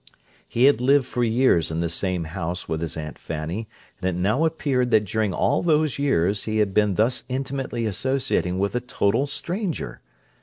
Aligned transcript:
He 0.47 0.63
had 0.63 0.81
lived 0.81 1.05
for 1.05 1.23
years 1.23 1.69
in 1.69 1.79
the 1.79 1.87
same 1.87 2.23
house 2.23 2.67
with 2.67 2.81
his 2.81 2.97
Aunt 2.97 3.19
Fanny, 3.19 3.69
and 4.01 4.09
it 4.09 4.19
now 4.19 4.45
appeared 4.45 4.89
that 4.89 5.05
during 5.05 5.31
all 5.31 5.61
those 5.61 5.99
years 5.99 6.45
he 6.45 6.57
had 6.57 6.73
been 6.73 6.95
thus 6.95 7.23
intimately 7.29 7.85
associating 7.85 8.57
with 8.57 8.73
a 8.73 8.81
total 8.81 9.27
stranger. 9.27 10.01